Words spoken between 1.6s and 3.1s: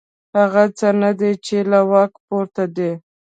له واک پورته دي.